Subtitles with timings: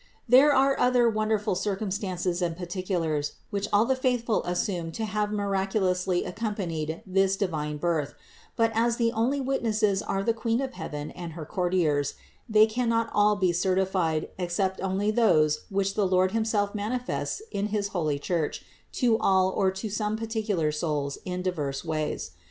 [0.27, 0.35] 476.
[0.35, 5.29] There are other wonderful circumstances and par ticulars, which all the faithful assume to have
[5.29, 8.15] miracu lously accompanied this most divine Birth;
[8.55, 12.15] but as the only witnesses were the Queen of heaven and her cour tiers,
[12.49, 16.73] they cannot all be certified, except only those which THE INCARNATION 399 the Lord himself
[16.73, 22.31] manifests in his holy Church to all or to some particular souls in diverse ways.